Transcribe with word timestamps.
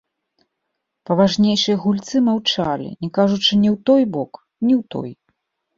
Паважнейшыя 1.09 1.77
гульцы 1.85 2.23
маўчалі, 2.31 2.89
не 3.07 3.13
кажучы 3.19 3.51
ні 3.63 3.69
ў 3.75 3.87
той 3.93 4.03
бок, 4.19 4.31
ні 4.71 4.73
ў 4.83 4.93
той. 4.95 5.11